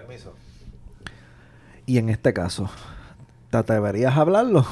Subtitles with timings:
[0.00, 0.34] Permiso.
[1.86, 2.68] Y en este caso,
[3.50, 4.66] ¿te atreverías a hablarlo?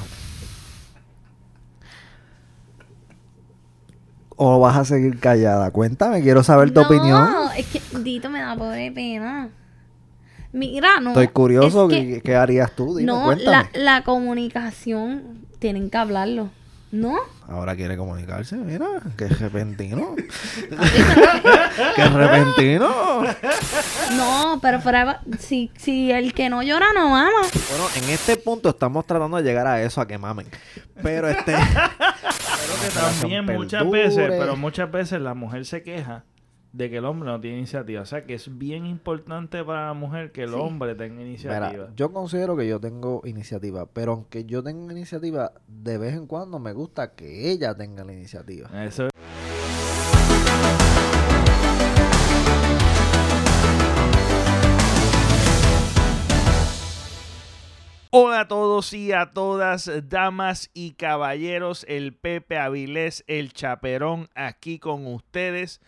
[4.36, 5.70] ¿O vas a seguir callada?
[5.70, 7.30] Cuéntame, quiero saber tu opinión.
[7.32, 9.50] No, es que Dito me da pobre pena.
[10.52, 11.10] Mira, no.
[11.10, 12.96] Estoy curioso, es que- ¿qué, qué harías tú?
[12.96, 13.68] Dime, no, cuéntame.
[13.74, 16.50] la, la comunicación tienen que hablarlo.
[16.92, 17.16] ¿No?
[17.48, 18.86] Ahora quiere comunicarse, mira,
[19.16, 20.14] qué repentino.
[21.96, 23.22] qué repentino.
[24.14, 27.30] No, pero fuera, si, si el que no llora no mama.
[27.70, 30.46] Bueno, en este punto estamos tratando de llegar a eso, a que mamen.
[31.02, 31.54] Pero este...
[31.54, 32.88] que
[33.20, 36.24] también muchas veces, pero muchas veces la mujer se queja
[36.72, 38.00] de que el hombre no tiene iniciativa.
[38.02, 40.54] O sea que es bien importante para la mujer que el Sí.
[40.58, 41.88] hombre tenga Mira, iniciativa.
[41.94, 46.58] yo considero que yo tengo iniciativa, pero aunque yo tenga iniciativa, de vez en cuando
[46.58, 48.68] me gusta que ella tenga la iniciativa.
[48.84, 49.08] Eso
[58.14, 64.78] Hola a todos y a todas, damas y caballeros, el Pepe Avilés, el chaperón, aquí
[64.78, 65.80] con ustedes.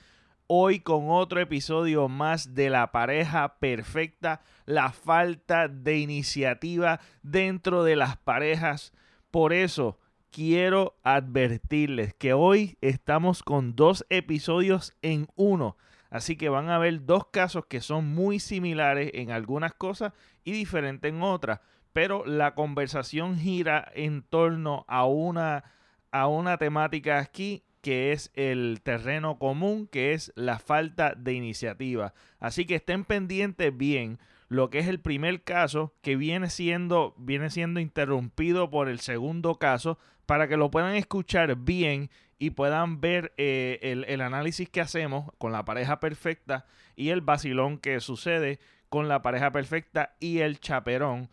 [0.46, 7.96] Hoy con otro episodio más de la pareja perfecta, la falta de iniciativa dentro de
[7.96, 8.92] las parejas.
[9.30, 9.98] Por eso
[10.30, 15.78] quiero advertirles que hoy estamos con dos episodios en uno.
[16.10, 20.12] Así que van a ver dos casos que son muy similares en algunas cosas
[20.44, 21.60] y diferentes en otras.
[21.94, 25.64] Pero la conversación gira en torno a una,
[26.10, 32.14] a una temática aquí que es el terreno común, que es la falta de iniciativa.
[32.40, 34.18] Así que estén pendientes bien
[34.48, 39.56] lo que es el primer caso que viene siendo, viene siendo interrumpido por el segundo
[39.56, 44.80] caso para que lo puedan escuchar bien y puedan ver eh, el, el análisis que
[44.80, 46.64] hacemos con la pareja perfecta
[46.96, 51.28] y el vacilón que sucede con la pareja perfecta y el chaperón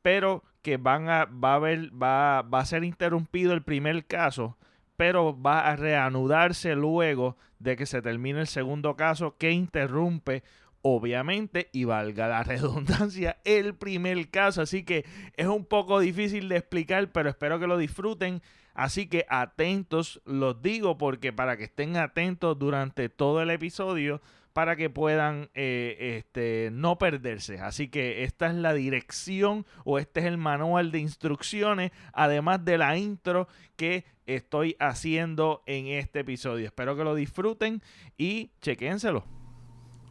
[0.00, 4.56] pero que van a va a haber va, va a ser interrumpido el primer caso
[5.00, 10.42] pero va a reanudarse luego de que se termine el segundo caso que interrumpe
[10.82, 14.60] obviamente y valga la redundancia el primer caso.
[14.60, 15.06] Así que
[15.38, 18.42] es un poco difícil de explicar pero espero que lo disfruten.
[18.74, 24.20] Así que atentos los digo porque para que estén atentos durante todo el episodio
[24.52, 27.60] para que puedan eh, este, no perderse.
[27.60, 32.78] Así que esta es la dirección o este es el manual de instrucciones, además de
[32.78, 36.66] la intro que estoy haciendo en este episodio.
[36.66, 37.82] Espero que lo disfruten
[38.18, 39.24] y chequénselo.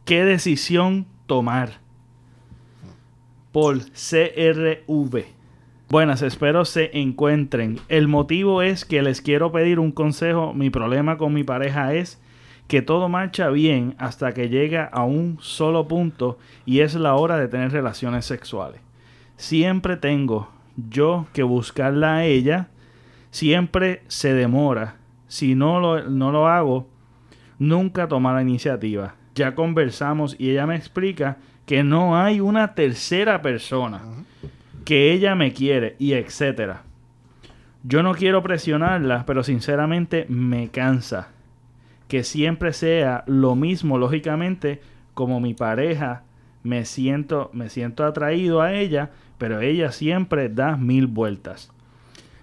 [0.04, 1.80] ¿Qué decisión tomar?
[3.52, 5.24] Por CRV.
[5.88, 7.80] Buenas, espero se encuentren.
[7.88, 10.54] El motivo es que les quiero pedir un consejo.
[10.54, 12.20] Mi problema con mi pareja es
[12.70, 17.36] que todo marcha bien hasta que llega a un solo punto y es la hora
[17.36, 18.80] de tener relaciones sexuales.
[19.36, 22.68] Siempre tengo yo que buscarla a ella,
[23.32, 24.98] siempre se demora.
[25.26, 26.86] Si no lo, no lo hago,
[27.58, 29.16] nunca toma la iniciativa.
[29.34, 34.00] Ya conversamos y ella me explica que no hay una tercera persona,
[34.84, 36.84] que ella me quiere y etcétera.
[37.82, 41.30] Yo no quiero presionarla, pero sinceramente me cansa
[42.10, 44.80] que siempre sea lo mismo, lógicamente,
[45.14, 46.24] como mi pareja,
[46.64, 51.70] me siento, me siento atraído a ella, pero ella siempre da mil vueltas.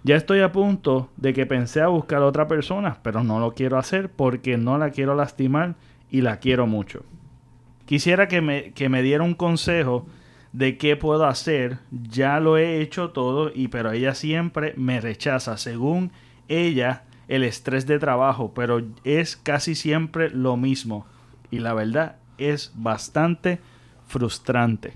[0.04, 3.56] Ya estoy a punto de que pensé a buscar a otra persona, pero no lo
[3.56, 5.76] quiero hacer porque no la quiero lastimar
[6.10, 7.04] y la quiero mucho.
[7.86, 10.08] Quisiera que me, que me diera un consejo
[10.54, 11.80] de qué puedo hacer.
[11.92, 15.58] Ya lo he hecho todo, y pero ella siempre me rechaza.
[15.58, 16.14] Según
[16.48, 21.06] ella, el estrés de trabajo, pero es casi siempre lo mismo.
[21.52, 23.60] Y la verdad es bastante
[24.08, 24.94] frustrante.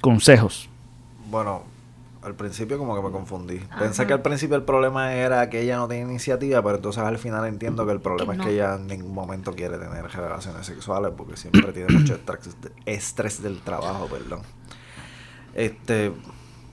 [0.00, 0.68] Consejos.
[1.30, 1.64] Bueno,
[2.22, 3.60] al principio como que me confundí.
[3.70, 3.80] Ajá.
[3.80, 7.18] Pensé que al principio el problema era que ella no tiene iniciativa, pero entonces al
[7.18, 10.66] final entiendo que el problema Que es que ella en ningún momento quiere tener relaciones
[10.66, 14.40] sexuales porque siempre tiene mucho estrés, estrés del trabajo, perdón.
[15.54, 16.12] Este,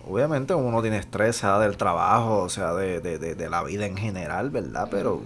[0.09, 3.85] obviamente uno tiene estrés, sea del trabajo, o sea de, de, de, de la vida
[3.85, 4.87] en general, ¿verdad?
[4.89, 5.21] Pero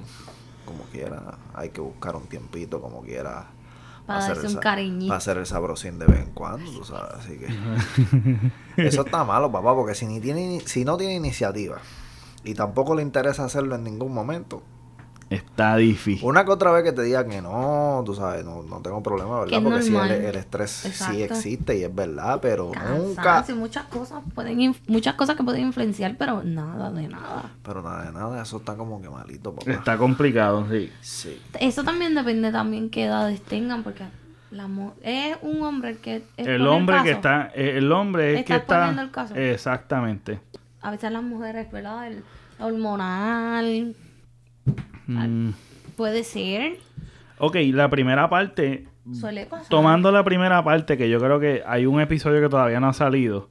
[0.65, 3.47] como quiera, hay que buscar un tiempito como quiera.
[4.05, 5.07] Para darse un cariñito.
[5.09, 7.47] Para hacer el sabrosín de vez en cuando, tú sabes, así que...
[8.87, 11.77] Eso está malo, papá, porque si, ni tiene, si no tiene iniciativa
[12.43, 14.63] y tampoco le interesa hacerlo en ningún momento,
[15.31, 16.27] Está difícil.
[16.27, 19.39] una que otra vez que te diga que no, tú sabes, no, no tengo problema,
[19.39, 19.59] ¿verdad?
[19.59, 23.85] es Porque sí, el, el estrés sí existe y es verdad, pero nunca, Cansancio, muchas
[23.85, 27.49] cosas pueden muchas cosas que pueden influenciar, pero nada de nada.
[27.63, 29.71] pero nada de nada, eso está como que malito, papá.
[29.71, 30.91] Está complicado, sí.
[30.99, 31.41] Sí.
[31.61, 34.03] Eso también depende también qué edades tengan, porque
[34.51, 34.67] La
[35.01, 37.15] es un hombre el que El expone hombre que caso.
[37.15, 39.33] está, eh, el hombre es Está que está, el caso.
[39.35, 40.41] exactamente.
[40.81, 42.07] A veces las mujeres, ¿verdad?
[42.07, 42.23] El
[42.59, 43.95] hormonal.
[45.19, 45.53] Mm.
[45.95, 46.77] Puede ser.
[47.37, 49.67] Ok, la primera parte, Suele pasar.
[49.69, 52.93] tomando la primera parte, que yo creo que hay un episodio que todavía no ha
[52.93, 53.49] salido,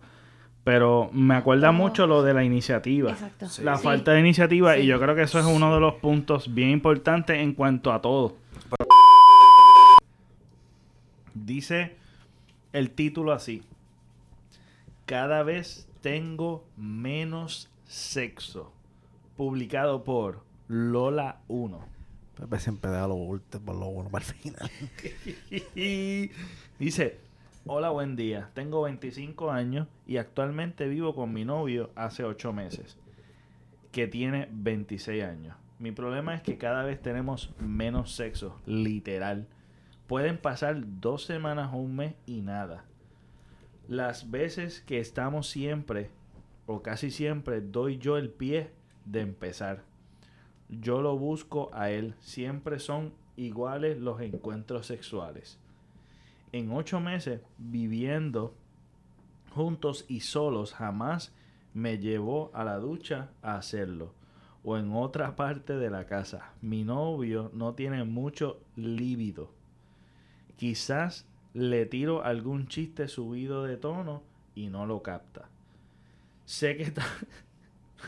[0.64, 1.72] pero me acuerda Oh.
[1.72, 3.10] mucho lo de la iniciativa.
[3.12, 3.46] Exacto.
[3.62, 3.84] La Sí.
[3.84, 4.82] falta de iniciativa, Sí.
[4.82, 8.00] y yo creo que eso es uno de los puntos bien importantes en cuanto a
[8.00, 8.36] todo.
[11.34, 11.96] Dice
[12.72, 13.62] el título así.
[15.06, 18.72] Cada vez tengo menos sexo.
[19.36, 20.42] Publicado por
[20.72, 21.80] Lola 1.
[22.38, 24.70] Pepe siempre da lo último por lo bueno para el final.
[26.78, 27.18] Dice,
[27.66, 28.50] hola, buen día.
[28.54, 32.96] Tengo 25 años y actualmente vivo con mi novio hace 8 meses,
[33.90, 35.56] que tiene 26 años.
[35.80, 39.48] Mi problema es que cada vez tenemos menos sexo, literal.
[40.06, 42.84] Pueden pasar dos semanas o un mes y nada.
[43.88, 46.10] Las veces que estamos siempre,
[46.66, 48.70] o casi siempre, doy yo el pie
[49.04, 49.89] de empezar.
[50.70, 52.14] Yo lo busco a él.
[52.20, 55.58] Siempre son iguales los encuentros sexuales.
[56.52, 58.54] En ocho meses viviendo
[59.52, 61.32] juntos y solos, jamás
[61.74, 64.14] me llevó a la ducha a hacerlo.
[64.62, 66.52] O en otra parte de la casa.
[66.60, 69.50] Mi novio no tiene mucho líbido.
[70.56, 74.22] Quizás le tiro algún chiste subido de tono
[74.54, 75.48] y no lo capta.
[76.44, 77.04] Sé que está...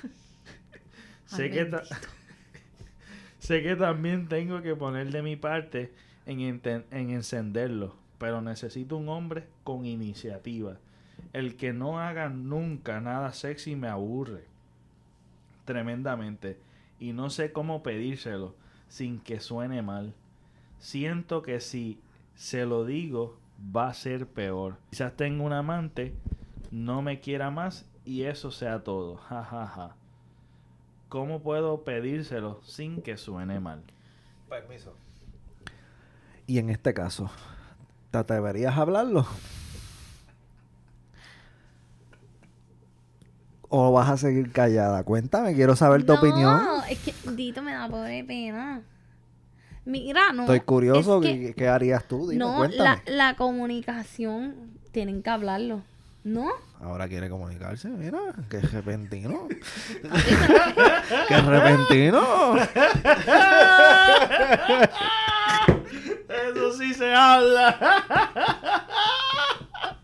[1.26, 2.21] sé que bendito.
[3.52, 5.92] Sé que también tengo que poner de mi parte
[6.24, 10.78] en, encenderlo, pero necesito un hombre con iniciativa.
[11.34, 14.44] El que no haga nunca nada sexy me aburre
[15.66, 16.56] tremendamente
[16.98, 18.54] y no sé cómo pedírselo
[18.88, 20.14] sin que suene mal.
[20.78, 22.00] Siento que si
[22.34, 23.36] se lo digo
[23.76, 24.78] va a ser peor.
[24.88, 26.14] Quizás tengo un amante,
[26.70, 29.16] no me quiera más y eso sea todo.
[29.16, 29.96] Ja, ja, ja.
[31.12, 33.82] ¿Cómo puedo pedírselo sin que suene mal?
[34.48, 34.94] Permiso.
[36.46, 37.30] Y en este caso,
[38.10, 39.26] ¿te atreverías a hablarlo?
[43.68, 45.04] ¿O vas a seguir callada?
[45.04, 46.60] Cuéntame, quiero saber tu no, opinión.
[46.88, 48.80] es que Dito me da pobre pena.
[49.84, 50.44] Mira, no.
[50.44, 52.30] Estoy curioso, es que- ¿qué, qué harías tú?
[52.30, 52.84] Dime, no, cuéntame.
[52.84, 54.54] la, la comunicación
[54.92, 55.82] tienen que hablarlo.
[56.24, 56.50] ¿No?
[56.80, 59.48] Ahora quiere comunicarse, mira, qué repentino.
[61.28, 62.56] qué repentino.
[66.28, 67.76] Eso sí se habla.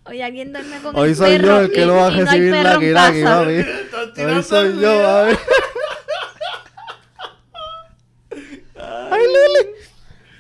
[0.06, 2.10] Hoy alguien duerme con Hoy el soy perro yo el que y- lo va a
[2.10, 4.22] no recibir perro la Kiraki, papi.
[4.22, 5.36] Hoy soy yo, papi.
[9.10, 9.70] Ay, Lili.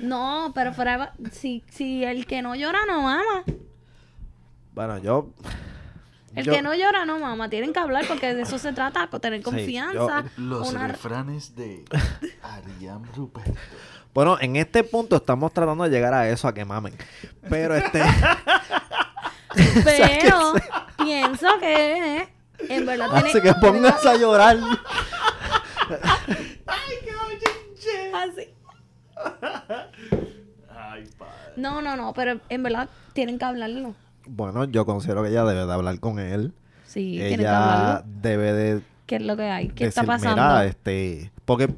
[0.00, 3.44] No, pero fuera, si, si el que no llora no mama.
[4.72, 5.30] Bueno, yo.
[6.34, 7.48] El yo- que no llora no mama.
[7.48, 10.24] Tienen que hablar porque de eso se trata, con tener Sí, confianza.
[10.36, 11.84] Los una- refranes de
[12.42, 13.52] Ariam Ruperto.
[14.14, 16.96] Bueno, en este punto estamos tratando de llegar a eso, a que mamen.
[17.48, 18.02] Pero este.
[19.84, 20.54] Pero
[20.96, 22.28] pienso que eh,
[22.68, 23.28] en verdad tiene...
[23.30, 24.56] Así que pongas a llorar.
[28.14, 28.48] Así.
[30.74, 31.32] Ay, padre.
[31.56, 33.94] No, no, no, pero en verdad tienen que hablarlo.
[34.28, 36.52] Bueno, yo considero que ella debe de hablar con él.
[36.86, 38.10] Sí, que ella hablarlo.
[38.22, 39.68] debe de ¿Qué es lo que hay?
[39.68, 40.36] ¿Qué decir, está pasando?
[40.42, 41.68] mira, este, porque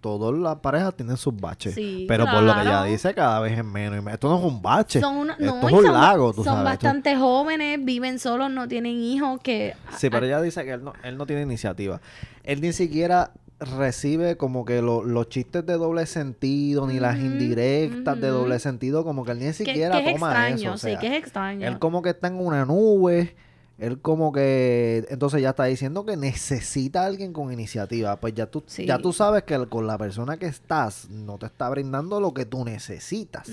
[0.00, 1.74] todas las parejas tienen sus baches.
[1.74, 3.98] Sí, pero por lo que ella dice, cada vez es menos.
[3.98, 4.14] y menos.
[4.14, 5.00] Esto no es un bache.
[5.00, 6.64] Son una- no, Esto y es un son, lago, tú son sabes.
[6.64, 9.74] Bastante jóvenes, viven solos, no tienen hijos, que...
[9.96, 12.00] Sí, pero ella dice que él no, él no tiene iniciativa.
[12.44, 18.20] Él ni siquiera recibe como que lo- los chistes de doble sentido, ni las indirectas
[18.20, 20.72] de doble sentido, como que él ni que, siquiera que es toma extraño, eso.
[20.74, 21.66] o sí, sea, que es extraño.
[21.66, 23.34] Él como que está en una nube.
[23.78, 25.06] Él como que...
[25.08, 28.16] Entonces ya está diciendo que necesita a alguien con iniciativa.
[28.16, 28.86] Pues ya tú, Sí.
[28.86, 32.34] ya tú sabes que el- con la persona que estás no te está brindando lo
[32.34, 33.48] que tú necesitas.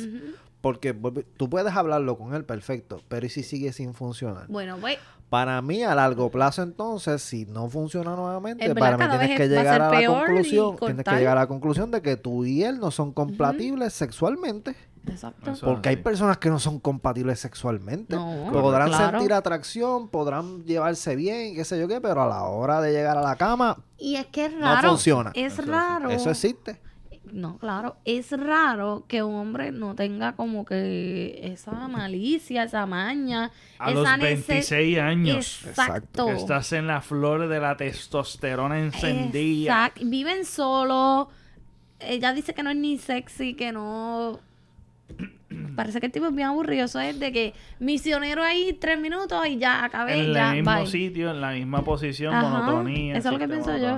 [0.62, 0.96] Porque
[1.38, 4.48] tú puedes hablarlo con él perfecto, pero ¿y si sigue sin funcionar?
[4.48, 4.98] Bueno, pues,
[5.30, 9.44] Para mí, a largo plazo, entonces, si no funciona nuevamente, verdad, para mí tienes que
[9.44, 12.64] a llegar a la conclusión, tienes que llegar a la conclusión de que tú y
[12.64, 14.76] él no son compatibles sexualmente.
[15.08, 15.52] exacto.
[15.52, 18.16] Eso- Porque hay personas que no son compatibles sexualmente.
[18.16, 19.18] No, Podrán claro.
[19.20, 23.18] sentir atracción, podrán llevarse bien, qué sé yo qué, pero a la hora de llegar
[23.18, 24.90] a la cama, Y es que es No raro.
[24.90, 25.32] funciona.
[25.36, 26.10] Es raro.
[26.12, 26.80] eso existe.
[27.36, 27.98] No, claro.
[28.06, 33.52] Es raro que un hombre no tenga como que esa malicia, esa maña.
[33.78, 35.66] A los esa nece- 26 años.
[35.68, 36.28] Exacto.
[36.28, 39.74] Que estás en la flor de la testosterona encendida.
[39.88, 40.02] Exacto.
[40.06, 41.28] Viven solos.
[42.00, 44.40] Ella dice que no es ni sexy, que no.
[45.76, 46.86] Parece que el tipo es bien aburrido.
[46.86, 50.20] Eso es de que misionero ahí tres minutos y ya acabé.
[50.28, 50.88] En ya, el mismo bye.
[50.88, 53.18] sitio, en la misma posición, Ajá, monotonía.
[53.18, 53.98] eso es lo que pienso yo.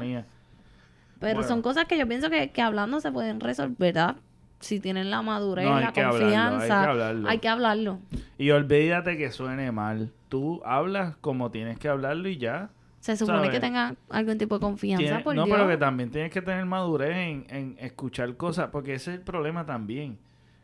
[1.20, 1.48] Pero Bueno.
[1.48, 4.16] son cosas que yo pienso que, que hablando se pueden resolver, ¿verdad?
[4.60, 6.62] Si tienen la madurez, No, la hablarlo, confianza.
[6.80, 7.30] hay que hablarlo.
[7.30, 8.00] Hay que hablarlo.
[8.38, 10.12] Y olvídate que suene mal.
[10.30, 12.70] Tú hablas como tienes que hablarlo y ya.
[13.00, 13.52] Se supone ¿Sabes?
[13.52, 15.56] que tenga algún tipo de confianza, Tiene- por no, Dios.
[15.56, 19.24] pero que también tienes que tener madurez en, en escuchar cosas, porque ese es el
[19.24, 20.18] problema también.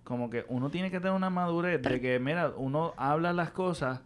[0.04, 4.02] Como que uno tiene que tener una madurez de que, mira, uno habla las cosas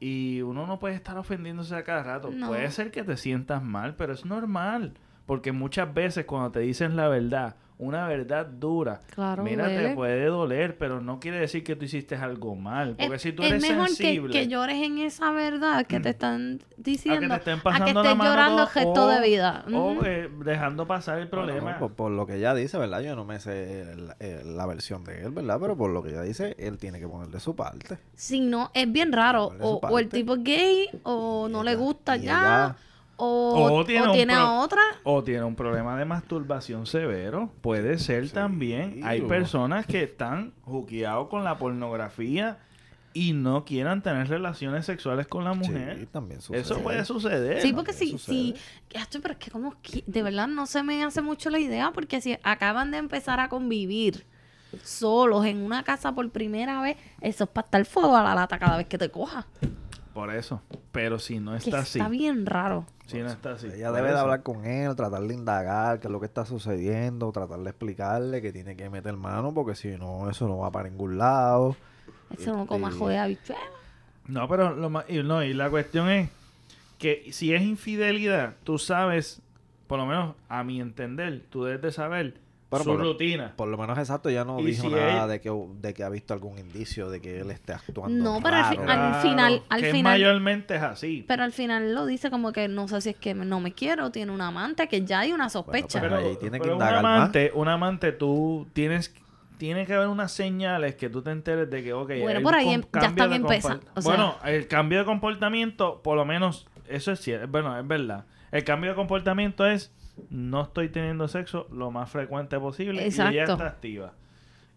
[0.00, 2.30] y uno no puede estar ofendiéndose a cada rato.
[2.30, 2.48] No.
[2.48, 4.92] Puede ser que te sientas mal, pero es normal.
[5.26, 10.26] Porque muchas veces cuando te dicen la verdad, una verdad dura, Claro, mira, te puede
[10.26, 12.94] doler, pero no quiere decir que tú hiciste algo mal.
[12.96, 14.32] Porque es, si tú es eres mejor que, sensible...
[14.32, 17.62] que llores en esa verdad que te están diciendo a que te estén a que
[17.62, 19.64] pasando estés la mano llorando el gesto o- de vida.
[19.74, 21.60] O eh, dejando pasar el problema.
[21.62, 23.00] Bueno, por, por lo que ella dice, ¿verdad?
[23.00, 25.58] Yo no me sé la, eh, la versión de él, ¿verdad?
[25.60, 27.98] Pero por lo que ella dice, él tiene que poner de su parte.
[28.14, 29.46] Si no, es bien raro.
[29.48, 32.76] Ponerle O, o el tipo es gay, o no le gusta ya, ella-
[33.16, 34.82] o, O tiene o tiene pro- otra.
[35.04, 37.50] O tiene un problema de masturbación severo.
[37.60, 39.00] Puede ser también.
[39.04, 42.58] Hay personas que están juqueados con la pornografía
[43.16, 45.98] y no quieran tener relaciones sexuales con la mujer.
[46.00, 46.60] Sí, también sucede.
[46.62, 47.60] Eso puede suceder.
[47.62, 48.54] Sí, porque si, si,
[49.22, 52.20] pero es que como que de verdad no se me hace mucho la idea, porque
[52.20, 54.26] si acaban de empezar a convivir
[54.82, 58.58] solos en una casa por primera vez, eso es para estar fuego a la lata
[58.58, 59.46] cada vez que te coja.
[60.14, 60.62] Por eso.
[60.92, 61.98] Pero si no Que está así.
[61.98, 62.86] está bien raro.
[63.06, 63.66] Si no está así.
[63.66, 67.30] Ella debe de hablar con él, tratar de indagar qué es lo que está sucediendo,
[67.32, 70.88] tratar de explicarle que tiene que meter mano porque si no, eso no va para
[70.88, 71.76] ningún lado.
[72.30, 73.60] Eso no como a Este- joder a bichuela.
[74.26, 76.30] No, pero lo ma- y, no, y la cuestión es
[76.98, 79.42] que si es infidelidad, tú sabes,
[79.86, 82.34] por lo menos a mi entender, tú debes de saber
[82.82, 83.52] Su por lo- rutina.
[83.56, 85.50] Por lo menos exacto, ya no dijo si nada él- de que,
[85.80, 88.22] de que ha visto algún indicio de que él esté actuando.
[88.22, 88.90] No, pero al fi- raro.
[89.16, 91.24] al final- al que final- mayormente es así.
[91.28, 94.10] Pero al final lo dice como que no sé si es que no me quiero,
[94.10, 96.00] tiene un amante, que ya hay una sospecha.
[96.00, 97.18] pero- Pero, ahí tiene que pero un indagar más.
[97.20, 99.14] amante, un amante, tú tienes
[99.56, 102.54] tiene que haber unas señales que tú te enteres de que, ok, Bueno, él por
[102.56, 106.66] ahí em- ya están empezando, o sea- bueno, el cambio de comportamiento, por lo menos,
[106.88, 108.24] eso es cierto, bueno, es verdad.
[108.50, 109.92] El cambio de comportamiento es,
[110.30, 114.12] no estoy teniendo sexo lo más frecuente posible y ella está activa.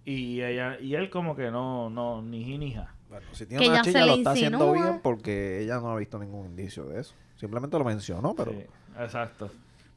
[0.05, 2.93] Y ella y él como que no, no, ni ji ni ja.
[3.09, 6.19] Bueno, si tiene Que una chica lo está haciendo bien porque ella no ha visto
[6.19, 7.13] ningún indicio de eso.
[7.35, 8.57] Simplemente lo mencionó, pero Sí,
[8.99, 9.49] exacto.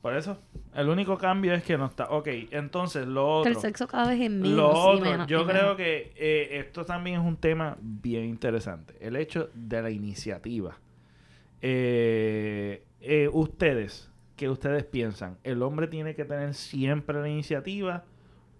[0.03, 0.39] Por eso,
[0.75, 2.09] el único cambio es que no está.
[2.11, 3.53] Ok, entonces lo Que otro.
[3.53, 4.49] el sexo cada vez es menos.
[4.57, 5.77] Lo otro, menos, yo creo menos.
[5.77, 8.95] que eh, esto también es un tema bien interesante.
[9.01, 10.79] El hecho de la iniciativa.
[11.63, 14.10] Eh, eh, ustedes,
[14.41, 15.37] ¿qué ustedes piensan?
[15.45, 18.05] ¿El hombre tiene que tener siempre la iniciativa?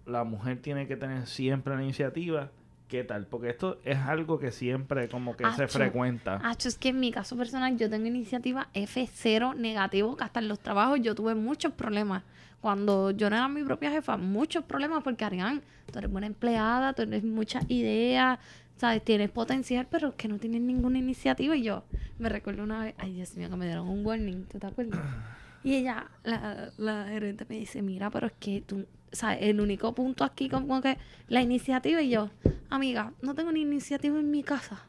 [0.05, 2.51] ¿La mujer tiene que tener siempre la iniciativa?
[2.87, 3.25] ¿Qué tal?
[3.25, 6.39] Porque esto es algo que siempre como que se frecuenta.
[6.43, 10.49] Acho, es que en mi caso personal yo tengo iniciativa F0 negativo, que hasta en
[10.49, 12.21] los trabajos yo tuve muchos problemas.
[12.59, 16.93] Cuando yo no era mi propia jefa, muchos problemas porque Arián, tú eres buena empleada,
[16.93, 18.37] tú tienes muchas ideas,
[18.75, 19.03] ¿sabes?
[19.03, 21.55] Tienes potencial, pero que no tienes ninguna iniciativa.
[21.55, 21.85] Y yo
[22.19, 24.99] me recuerdo una vez, ay Dios mío, que me dieron un warning, ¿tú te acuerdas?
[25.63, 29.59] Y ella, la, la gerente me dice, mira, pero es que tú, o sea, el
[29.61, 32.29] único punto aquí como que la iniciativa y yo,
[32.69, 34.87] amiga, no tengo ni iniciativa en mi casa.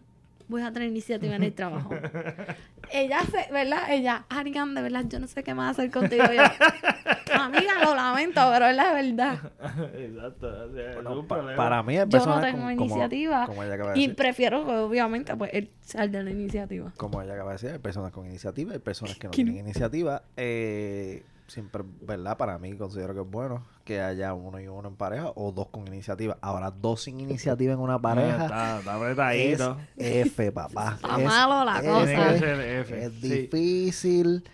[0.53, 1.91] Voy a tener iniciativa en el trabajo.
[2.93, 3.91] ella se, ¿verdad?
[3.91, 6.25] Ella, Arián, de verdad, yo no sé qué más hacer contigo.
[6.27, 6.43] Yo,
[7.41, 9.39] amiga, lo lamento, pero es la verdad.
[9.97, 10.49] Exacto.
[10.49, 11.57] o sea, es bueno, un pa- problema.
[11.57, 13.47] para mí hay Yo no personas tengo como- iniciativa.
[13.47, 14.17] Como, ella acaba de Y decir.
[14.17, 16.93] prefiero que, obviamente, pues, él sea el de la iniciativa.
[16.99, 19.47] Como ella acaba de decir, hay personas con iniciativa, hay personas que no ¿Quién?
[19.47, 20.23] tienen iniciativa.
[20.37, 22.37] Eh, siempre, ¿verdad?
[22.37, 25.69] Para mí considero que es bueno que haya uno y uno en pareja o dos
[25.69, 26.39] con iniciativa.
[26.41, 29.77] Ahora, dos sin iniciativa en una pareja Está, está es apretadito.
[29.97, 30.93] F, papá.
[30.97, 32.07] Está Es malo la cosa.
[32.07, 33.05] Tiene que ser F.
[33.05, 33.29] Es sí.
[33.29, 34.45] difícil.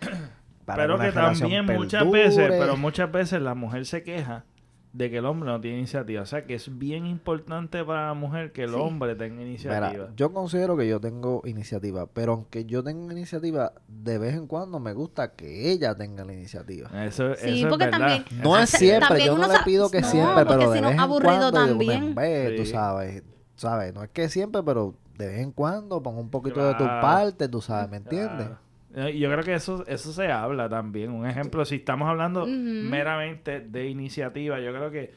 [0.65, 2.23] para pero que también muchas perdure.
[2.23, 4.45] veces, pero muchas veces la mujer se queja
[4.91, 6.23] de que el hombre no tiene iniciativa.
[6.23, 8.75] O sea que es bien importante para la mujer que el Sí.
[8.75, 9.89] hombre tenga iniciativa.
[9.91, 14.47] Mira, yo considero que yo tengo iniciativa, pero aunque yo tenga iniciativa, de vez en
[14.47, 16.89] cuando me gusta que ella tenga la iniciativa.
[17.05, 18.07] Eso, Sí, eso porque es verdad.
[18.23, 20.97] también- No es siempre, yo no le pido que no, siempre, pero de vez en
[20.97, 22.15] cuando vez también.
[22.15, 22.71] vez, tú Sí.
[22.71, 23.23] sabes,
[23.55, 26.85] sabes, no es que siempre, pero de vez en cuando pon un poquito de tu
[26.85, 28.47] parte, tú sabes, ¿me entiendes?
[28.47, 28.68] Claro.
[28.95, 31.11] Eh, Yo creo que eso, eso se habla también.
[31.11, 32.45] Un ejemplo, si estamos hablando
[32.89, 35.11] meramente de iniciativa, yo creo que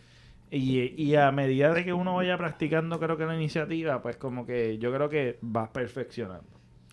[0.50, 4.44] y, y a medida de que uno vaya practicando, creo que la iniciativa, pues como
[4.44, 6.44] que yo creo que vas perfeccionando.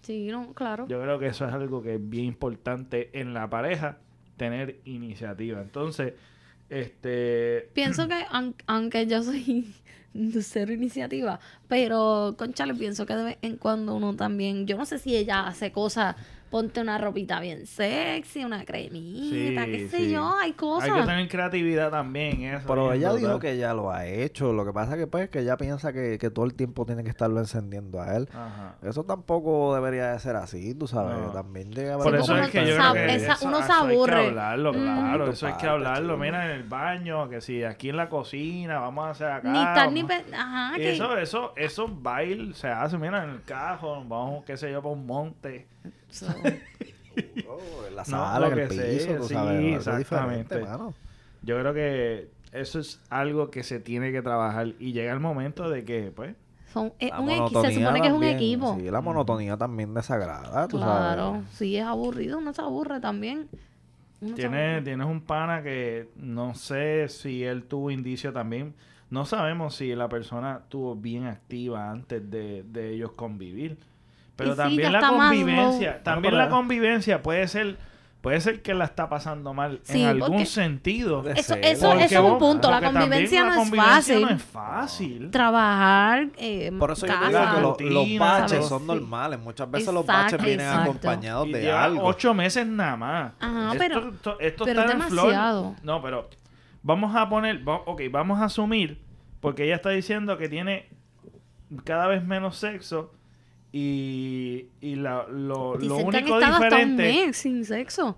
[0.02, 0.88] Sí, no, claro.
[0.88, 3.98] Yo creo que eso es algo que es bien importante en la pareja,
[4.38, 5.62] tener iniciativa.
[5.62, 6.14] Entonces,
[6.70, 7.70] este...
[7.74, 9.66] Pienso que, aun- aunque yo soy
[10.42, 11.40] cero iniciativa.
[11.68, 15.48] Pero, conchale, pienso que de vez en cuando uno también, yo no sé si ella
[15.48, 16.16] hace cosas,
[16.50, 20.12] ponte una ropita bien sexy, una cremita, qué sé sí.
[20.12, 20.90] yo, hay cosas.
[20.90, 22.42] Hay que tener creatividad también.
[22.44, 23.28] Eso, Pero ella brutal.
[23.28, 24.52] dijo que ya lo ha hecho.
[24.54, 27.10] Lo que pasa que pues que ella piensa que, que todo el tiempo tiene que
[27.10, 28.28] estarlo encendiendo a él.
[28.34, 28.76] Ajá.
[28.82, 31.18] Eso tampoco debería de ser así, tú sabes.
[31.18, 31.32] No.
[31.32, 33.64] También llega Por haber eso es que yo sa- creo que esa- eso, uno se
[33.66, 34.28] eso hay que aburre.
[34.28, 34.76] hablarlo, Mm.
[34.76, 35.30] claro.
[35.32, 36.14] Eso hay que hablarlo.
[36.16, 36.24] chico.
[36.24, 39.50] Mira, en el baño, que si aquí en la cocina, vamos a hacer acá.
[39.52, 40.04] ni estar ni...
[40.04, 40.94] pe- Ajá, Y que...
[40.94, 44.94] eso, eso, eso baile se hace, mira, en el cajón, vamos, qué sé yo, para
[44.94, 45.68] un monte.
[46.10, 46.28] So,
[47.48, 49.58] Oh, en la No, sala, lo en el que piso, sea, tú sí, sabes.
[49.58, 50.56] algo exactamente.
[50.56, 50.94] diferente, mano.
[51.42, 55.70] Yo creo que eso es algo que se tiene que trabajar y llega el momento
[55.70, 56.36] de que, pues,
[56.74, 58.76] son, un equi- se supone que es un también, equipo.
[58.76, 61.50] Sí, la monotonía también desagrada, tú Claro, sabes.
[61.54, 63.50] sí es aburrido, uno se aburre también.
[64.22, 64.82] Uno tienes, aburre.
[64.84, 68.76] tienes un pana que no sé si él tuvo indicio también.
[69.10, 73.78] No sabemos si la persona estuvo bien activa antes de, de ellos convivir.
[74.40, 77.78] Pero Y también la convivencia, también la convivencia puede ser,
[78.22, 81.22] puede ser que la está pasando mal Sí, en algún porque- sentido.
[81.22, 82.70] De Eso, eso, eso es un punto.
[82.72, 84.22] La convivencia la no es fácil.
[84.22, 85.32] no es fácil.
[85.32, 87.28] Trabajar, eh, Por eso yo casa.
[87.28, 88.68] digo que lo- los rutina, baches ¿sabes?
[88.68, 89.40] son normales.
[89.40, 90.82] Muchas veces los baches vienen exacto.
[90.92, 92.04] acompañados Y de algo.
[92.06, 93.34] ocho meses nada más.
[93.40, 95.28] Ajá, esto, pero- esto- esto pero está es en flor.
[95.28, 95.76] demasiado.
[95.84, 96.30] No, pero
[96.84, 99.02] vamos a poner, ok, vamos a asumir,
[99.42, 100.90] porque ella está diciendo que tiene
[101.84, 103.14] cada vez menos sexo
[103.72, 108.18] y, y la- lo, lo único estado hasta un diferente, mes sin sexo.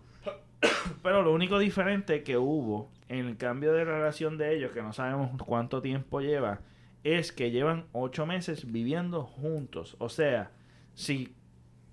[1.04, 4.94] pero lo único diferente que hubo en el cambio de relación de ellos, que no
[4.94, 6.62] sabemos cuánto tiempo lleva,
[7.04, 9.96] es que llevan ocho meses viviendo juntos.
[10.00, 10.52] O sea,
[10.94, 11.34] si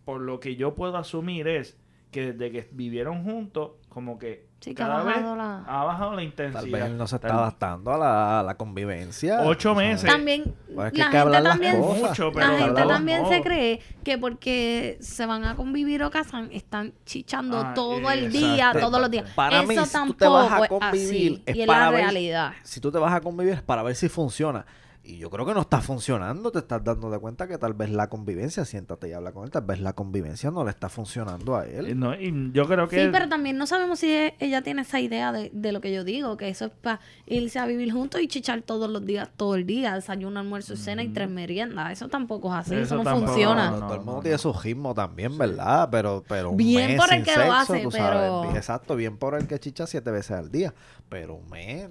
[0.04, 1.78] por lo que yo puedo asumir es
[2.12, 6.10] que desde que vivieron juntos, como que Sí, que ha vez bajado la- ha bajado
[6.10, 6.62] la Tal intensidad.
[6.64, 9.42] vez él no se está Tal- adaptando a la, a la convivencia.
[9.44, 10.10] Ocho meses.
[10.10, 12.08] También, Pues es que la que gente hablar las también, cosas.
[12.10, 13.40] Mucho, pero la de gente todos también se modos.
[13.44, 18.38] cree que porque se van a convivir o casan, están chichando Ah, todo el exacto.
[18.54, 19.30] día, todos los días.
[19.36, 21.42] Para Eso mí, si tú tampoco te vas a es convivir, así.
[21.46, 22.52] es y es para la ver- realidad.
[22.64, 24.66] Si tú te vas a convivir es para ver si funciona.
[25.10, 26.52] Y yo creo que no está funcionando.
[26.52, 29.50] Te estás dando de cuenta que tal vez la convivencia, siéntate y habla con él,
[29.50, 31.98] tal vez la convivencia no le está funcionando a Eh, él.
[31.98, 35.00] no, y yo creo que Sí, pero también no sabemos si e- ella tiene esa
[35.00, 38.20] idea de, de lo que yo digo, que eso es para irse a vivir juntos
[38.20, 41.90] y chichar todos los días, todo el día, desayuno, almuerzo, cena y tres meriendas.
[41.90, 43.70] Eso tampoco es así, eso, Eso no tampoco, funciona.
[43.70, 44.38] no, todo el mundo no, tiene no.
[44.38, 45.88] su ritmo también, ¿verdad?
[45.90, 48.56] Pero, pero un Bien mes por el sin que lo hace, tú pero- sabes.
[48.56, 50.74] Exacto, bien por el que chicha siete veces al día.
[51.08, 51.88] Pero un mes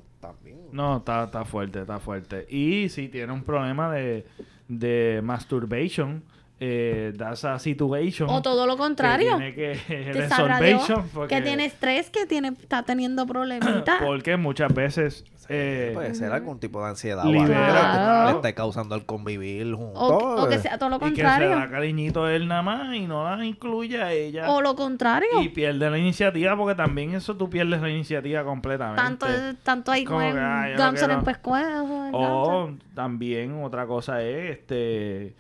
[0.72, 2.46] No, está, está fuerte, está fuerte.
[2.50, 4.26] Y si tiene un problema de,
[4.68, 6.24] de masturbation,
[6.60, 8.30] eh, that's a situation.
[8.30, 9.38] O todo lo que contrario.
[9.38, 13.98] tiene que, Que sabrá Dios resolvation, porque- que tiene estrés, que tiene, está teniendo problemitas.
[14.04, 15.24] Porque muchas veces...
[15.50, 19.06] eh, Puede ser algún tipo de ansiedad Libera, o algo que le esté causando el
[19.06, 19.94] convivir juntos.
[20.02, 21.50] O, o que sea todo lo y que se contrario.
[21.52, 24.50] da cariñito a él nada más y no la incluye a ella.
[24.50, 25.30] O lo contrario.
[25.42, 29.02] y pierde la iniciativa porque también eso tú pierdes la iniciativa completamente.
[29.02, 29.28] Tanto,
[29.64, 32.10] tanto hay Como con que, quiero- en pescuezo.
[32.14, 35.34] O también otra cosa es, este,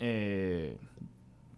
[0.00, 0.76] eh,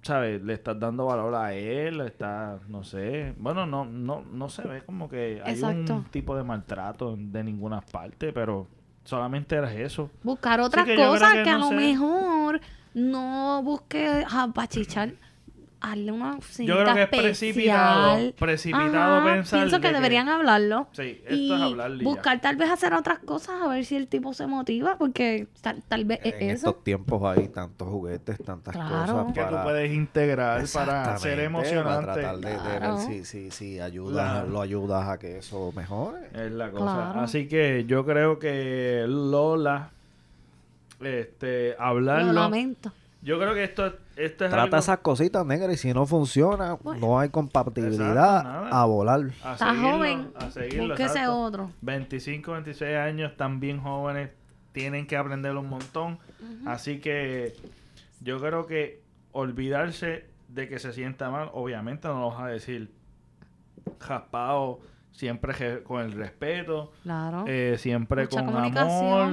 [0.03, 0.43] ¿sabes?
[0.43, 4.63] Le estás dando valor a él, le estás, no sé, bueno, no, no, no se
[4.67, 5.95] ve como que hay Exacto.
[5.95, 8.67] un tipo de maltrato de ninguna parte, pero
[9.05, 10.11] solamente era eso.
[10.23, 11.75] Buscar otras cosas que que, a lo sé.
[11.77, 12.61] mejor
[12.95, 14.25] no busque
[14.55, 15.13] para chichar.
[15.85, 20.29] Hazle una Yo creo que es precipitado, precipitado Ajá, pensar Pienso que de que- deberían
[20.29, 20.87] hablarlo.
[20.93, 22.05] Sí, esto y es hablarle y ya.
[22.05, 25.83] buscar tal vez hacer otras cosas a ver si el tipo se motiva porque tal,
[25.89, 26.69] tal vez es en eso.
[26.69, 29.13] estos tiempos hay tantos juguetes, tantas Claro.
[29.13, 31.83] cosas que tú para, puedes integrar para ser emocionante.
[31.83, 32.99] Para tratar de, de ver Claro.
[32.99, 34.49] si, si, si ayudas, Claro.
[34.51, 36.29] lo ayudas a que eso mejore.
[36.33, 36.85] Es la cosa.
[37.13, 37.21] Claro.
[37.23, 39.91] Así que yo creo que Lola,
[41.01, 42.33] este, hablarlo.
[42.33, 42.93] Lo lamento.
[43.23, 46.75] Yo creo que esto, esto es Trata algo esas cositas negras y si no funciona,
[46.75, 47.07] Bueno.
[47.07, 49.21] no hay compatibilidad Exacto, a volar.
[49.45, 50.31] a Está seguirlo, joven.
[50.35, 51.41] a seguirlo, Búsquese exacto.
[51.41, 51.71] otro.
[51.83, 54.31] 25, 26 años, están bien jóvenes,
[54.73, 56.19] tienen que aprender un montón.
[56.67, 57.55] Así que
[58.21, 62.91] yo creo que olvidarse de que se sienta mal, obviamente no lo vas a decir
[64.01, 64.81] jaspado,
[65.13, 67.45] siempre con el respeto, Claro.
[67.47, 69.33] eh, siempre Mucha con amor.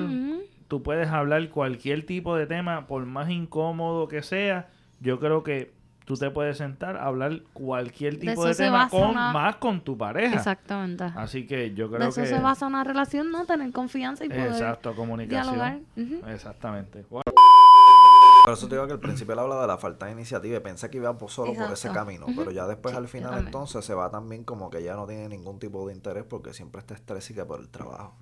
[0.69, 4.69] Tú puedes hablar cualquier tipo de tema, por más incómodo que sea.
[5.01, 5.73] Yo creo que
[6.05, 9.97] tú te puedes sentar a hablar cualquier tipo de, tema, con, una- más con tu
[9.97, 10.35] pareja.
[10.35, 11.03] Exactamente.
[11.15, 12.27] Así que yo creo de eso que...
[12.27, 13.45] se basa una relación, ¿no?
[13.45, 15.55] Tener confianza y poder Exacto, comunicación.
[15.55, 16.31] dialogar.
[16.31, 17.03] Exactamente.
[17.09, 20.59] Por eso te digo que al principio él habla de la falta de iniciativa y
[20.61, 23.83] pensé que iba por- solo por ese camino, pero ya después Sí, al final entonces
[23.85, 26.93] se va también como que ya no tiene ningún tipo de interés porque siempre está
[26.93, 28.15] estrésica por el trabajo.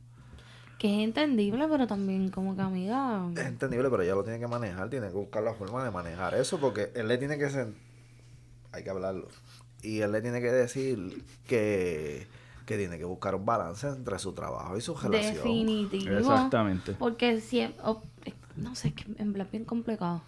[0.78, 3.28] Que es entendible, pero también como que amiga...
[3.36, 6.36] Es entendible, pero ella lo tiene que manejar, tiene que buscar la forma de manejar
[6.36, 7.74] eso, porque él le tiene que ser...
[8.72, 9.28] Hay que hablarlo.
[9.82, 12.28] Y él le tiene que decir que,
[12.66, 15.36] que tiene que buscar un balance entre su trabajo y su relación.
[15.36, 16.18] Definitivo.
[16.18, 16.94] Exactamente.
[16.94, 17.82] Porque siempre...
[18.56, 20.22] no sé, es que en bien complicado.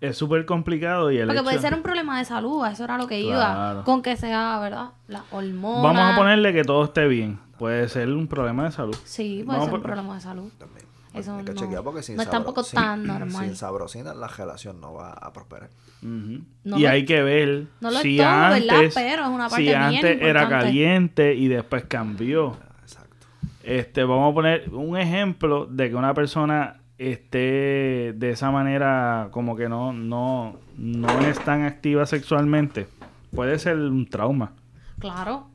[0.00, 2.98] Es súper complicado y el Porque puede ser un problema de salud, a eso era
[2.98, 3.78] lo que Claro.
[3.78, 3.84] iba.
[3.84, 4.90] Con que sea, ¿verdad?
[5.08, 5.82] La hormona.
[5.82, 7.38] Vamos a ponerle que todo esté bien.
[7.58, 8.96] Puede ser un problema de salud.
[9.04, 10.50] Sí, puede ser un problema de salud.
[10.58, 10.84] También.
[11.14, 13.44] Eso Hay que no- chequear porque sin no es sabro- tampoco sin- tan normal.
[13.46, 15.70] Sin sabrosina la relación no va a prosperar.
[16.02, 19.56] No y lo- hay que ver no lo es si antes, Pero es una parte
[19.56, 22.56] si bien antes era caliente y después cambió.
[22.82, 23.26] Exacto.
[23.62, 29.54] Este, vamos a poner un ejemplo de que una persona esté de esa manera como
[29.56, 32.88] que no, no, no es tan activa sexualmente.
[33.34, 34.52] Puede ser un trauma
[34.98, 35.48] Claro,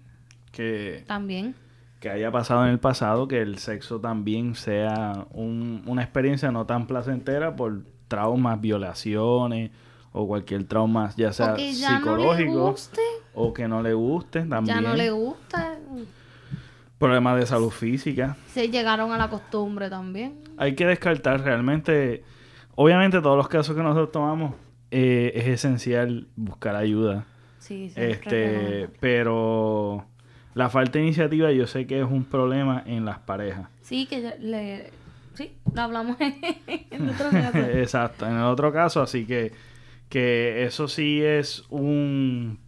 [0.52, 1.54] que, también.
[2.00, 6.66] Que haya pasado en el pasado, que el sexo también sea un- una experiencia no
[6.66, 9.72] tan placentera por traumas, violaciones
[10.12, 13.02] o cualquier trauma, ya sea o que ya no le psicológico guste,
[13.34, 14.78] o que no le guste también.
[14.78, 15.78] ya no le gusta.
[16.98, 18.36] Problemas de salud física.
[18.48, 20.40] Se llegaron a la costumbre también.
[20.58, 22.24] Hay que descartar realmente,
[22.76, 24.54] obviamente todos los casos que nosotros tomamos
[24.92, 27.26] eh, es esencial buscar ayuda.
[27.60, 30.06] Sí, es Este, pero
[30.56, 33.68] la falta de iniciativa yo sé que es un problema en las parejas.
[33.82, 34.92] Sí, que ya le...
[35.36, 37.58] Sí, lo hablamos en otro caso.
[37.74, 39.52] Exacto, en el otro caso, así que,
[40.10, 42.60] que eso sí es un,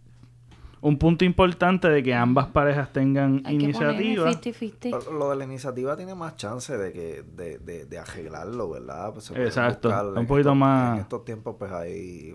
[0.80, 4.24] un punto importante de que ambas parejas tengan Hay iniciativa.
[4.24, 4.90] ponerle 50-50.
[5.04, 9.12] Lo, lo de la iniciativa tiene más chance de que de, de, de arreglarlo, ¿verdad?
[9.12, 12.34] Pues Exacto, un en poquito estos- más- En estos tiempos pues hay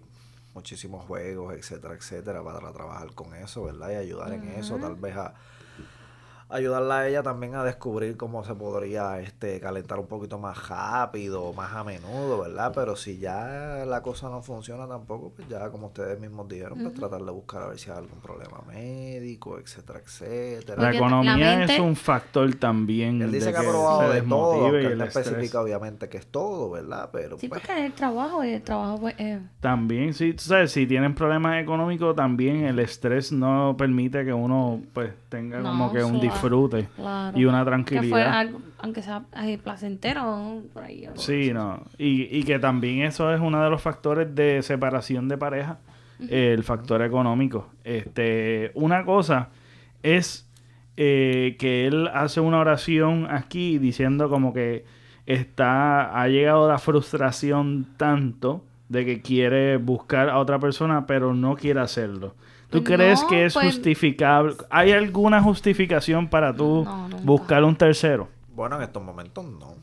[0.57, 3.91] muchísimos juegos, etcétera, etcétera, para trabajar con eso, ¿verdad?
[3.91, 5.35] Y ayudar en eso, tal vez a
[6.49, 11.51] ayudarla a ella también a descubrir cómo se podría este calentar un poquito más rápido,
[11.53, 12.71] más a menudo, ¿verdad?
[12.73, 16.93] Pero si ya la cosa no funciona tampoco, pues ya como ustedes mismos dijeron, pues
[16.93, 20.81] tratar de buscar a ver si hay algún problema médico, etcétera, etcétera.
[20.81, 23.21] La economía la mente- es un factor también.
[23.21, 26.27] Él dice de que ha probado de todo, él el no especifica obviamente que es
[26.27, 27.09] todo, ¿verdad?
[27.11, 30.43] Pero Sí, pues, porque es el trabajo y el trabajo pues, eh, También, sí, tú
[30.43, 35.69] sabes, si tienen problemas económicos, también el estrés no permite que uno pues tenga No,
[35.71, 36.19] como que un.
[36.41, 37.37] Disfrute claro.
[37.37, 38.33] y una Que fue tranquilidad.
[38.39, 41.07] algo, aunque sea eh, placentero, por ahí.
[41.15, 41.83] Sí, no.
[41.97, 45.79] Y, y que también eso es uno de los factores de separación de pareja,
[46.29, 47.69] el factor económico.
[47.83, 49.49] Este, una cosa
[50.03, 50.49] es
[50.95, 54.85] eh, que él hace una oración aquí diciendo como que
[55.27, 61.55] está, ha llegado la frustración tanto de que quiere buscar a otra persona, pero no
[61.55, 62.35] quiere hacerlo.
[62.69, 64.55] ¿Tú No, crees que es pues- justificable?
[64.69, 68.27] ¿Hay alguna justificación para tú No, buscar un tercero?
[68.53, 69.75] bueno, en estos momentos no.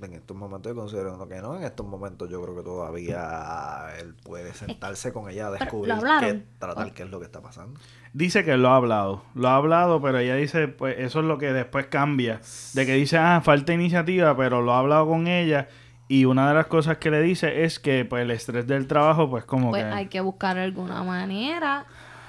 [0.00, 1.56] En estos momentos yo considero que no.
[1.56, 6.42] En estos momentos yo creo que todavía él puede sentarse con ella a descubrir qué,
[6.60, 7.80] tratar qué es lo que está pasando.
[8.12, 11.36] Dice que lo ha hablado, lo ha hablado, pero ella dice, pues eso es lo
[11.38, 12.40] que después cambia,
[12.74, 15.68] de que dice, ah, falta iniciativa, pero lo ha hablado con ella
[16.08, 19.28] y una de las cosas que le dice es que pues el estrés del trabajo,
[19.30, 19.90] pues como Pues que...
[19.90, 21.84] hay que buscar alguna manera,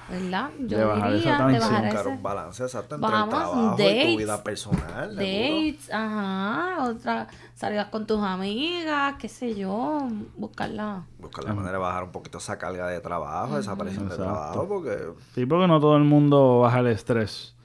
[0.09, 0.49] ¿verdad?
[0.59, 2.07] Yo De bajar diría esa de bajar ese...
[2.09, 4.81] un balance exacto entre Vamos, el trabajo y dates, tu vida personal.
[5.09, 5.15] seguro.
[5.15, 11.03] Dates, ajá, otra, salidas con tus amigas, qué sé yo, buscarla.
[11.19, 14.67] Buscar la manera de bajar un poquito esa carga de trabajo, esa presión de trabajo,
[14.67, 14.97] porque
[15.35, 17.55] Sí, porque no todo el mundo baja el estrés.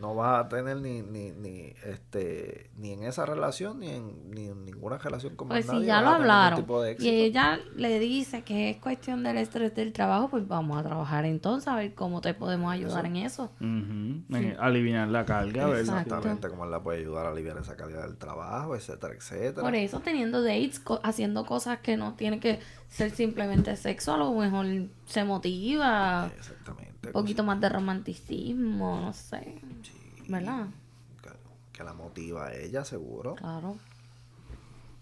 [0.00, 4.46] No vas a tener ni, ni, ni, este, ni en esa relación, ni en, ni
[4.46, 6.66] en ninguna relación con Pues más si nadie ya lo hablaron
[6.98, 11.24] y ella le dice que es cuestión del estrés del trabajo, pues vamos a trabajar
[11.24, 13.50] entonces a ver cómo te podemos ayudar en eso.
[13.60, 15.78] Ujú, en aliviar la carga.
[15.78, 19.62] Exactamente, cómo él la puede ayudar a aliviar esa calidad del trabajo, etcétera, etcétera.
[19.62, 24.16] Por eso teniendo dates, co- haciendo cosas que no tienen que ser simplemente sexo, a
[24.16, 24.66] lo mejor
[25.06, 27.08] se motiva, Exactamente.
[27.08, 29.60] un poquito más de romanticismo, no sé,
[30.28, 30.66] ¿verdad?
[31.22, 31.30] Que,
[31.72, 33.34] que la motiva a ella, seguro.
[33.34, 33.76] Claro.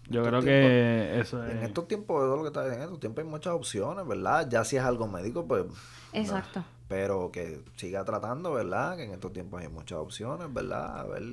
[0.09, 1.63] Yo creo que eso En es...
[1.65, 4.49] estos tiempos, eso es lo que está diciendo, en estos tiempos hay muchas opciones, ¿verdad?
[4.49, 5.65] Ya si es algo médico, pues...
[6.13, 6.63] Exacto.
[6.87, 8.95] Pero que siga tratando, ¿verdad?
[8.95, 11.01] Que en estos tiempos hay muchas opciones, ¿verdad?
[11.01, 11.23] A ver...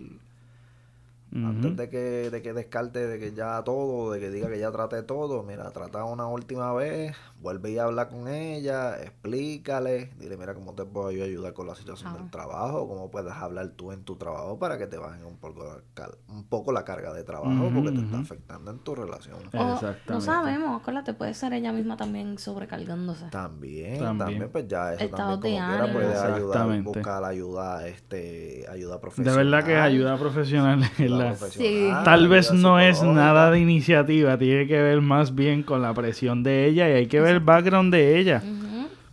[1.34, 4.70] Antes de que, de que descarte de que ya todo, de que diga que ya
[4.70, 10.54] trate todo, mira, trata una última vez, vuelve y habla con ella, explícale, dile, mira,
[10.54, 14.04] cómo te puedo yo ayudar con la situación del trabajo, cómo puedes hablar tú en
[14.04, 17.24] tu trabajo para que te bajen un poco la, cal- un poco la carga de
[17.24, 19.38] trabajo porque te está afectando en tu relación.
[19.54, 23.26] O, no sabemos, acuérdate, puede ser ella misma también sobrecargándose.
[23.30, 24.18] También, También.
[24.18, 25.98] también, pues ya eso Estado también como de quiera ánimo.
[25.98, 26.88] puede ayudar, Exactamente.
[26.90, 29.36] buscar ayuda, este, ayuda De profesional.
[29.44, 34.66] verdad que ayuda profesional es la sea, Tal vez no es nada de iniciativa, tiene
[34.66, 37.92] que ver más bien con la presión de ella y hay que ver el background
[37.92, 38.42] de ella.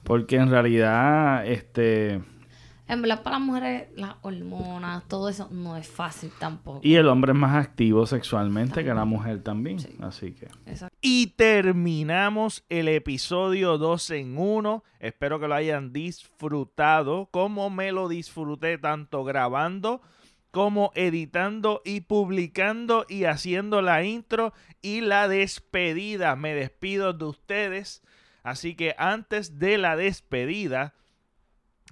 [0.04, 2.22] Porque en realidad, este...
[2.88, 6.82] En verdad, para las mujeres, las hormonas, todo eso no es fácil tampoco.
[6.84, 9.80] Y el hombre es más activo sexualmente que la mujer también.
[9.80, 9.96] Sí.
[10.02, 10.48] Así que...
[10.66, 10.94] Exacto.
[11.00, 14.84] Y terminamos el episodio 2 en 1.
[15.00, 20.02] Espero que lo hayan disfrutado como me lo disfruté tanto grabando
[20.52, 26.36] como editando y publicando y haciendo la intro y la despedida.
[26.36, 28.04] Me despido de ustedes.
[28.44, 30.94] Así que antes de la despedida,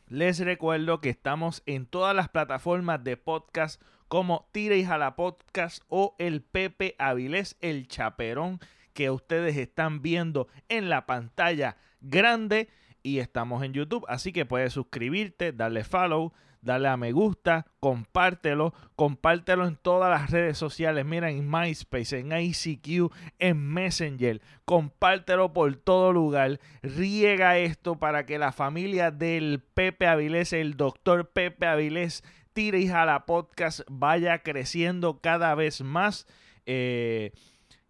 [0.07, 5.83] les recuerdo que estamos en todas las plataformas de podcast como Tira y Jala Podcast
[5.87, 8.59] o el Pepe Avilés, el chaperón
[8.93, 12.69] que ustedes están viendo en la pantalla grande
[13.03, 18.73] y estamos en YouTube, así que puedes suscribirte, darle follow, darle a me gusta, compártelo,
[18.95, 25.75] compártelo en todas las redes sociales, mira en MySpace, en ICQ, en Messenger, compártelo por
[25.75, 32.23] todo lugar, riega esto para que la familia del Pepe Avilés, el doctor Pepe Avilés,
[32.53, 36.27] tire y jala podcast vaya creciendo cada vez más.
[36.65, 37.31] Eh,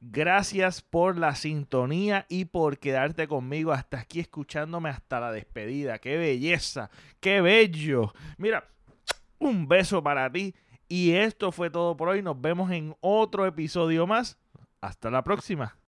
[0.02, 6.00] Gracias por la sintonía y por quedarte conmigo hasta aquí escuchándome hasta la despedida.
[6.00, 6.90] ¡Qué belleza!
[7.20, 8.14] ¡Qué bello!
[8.38, 8.66] Mira,
[9.40, 10.56] un beso para ti.
[10.88, 12.22] Y esto fue todo por hoy.
[12.22, 14.40] Nos vemos en otro episodio más.
[14.82, 15.76] Hasta la próxima.